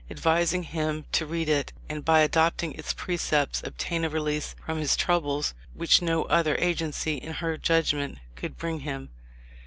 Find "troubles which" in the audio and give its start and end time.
4.97-6.01